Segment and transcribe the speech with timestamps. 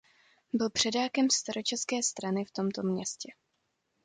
[0.53, 3.31] Byl předákem staročeské strany v tomto městě.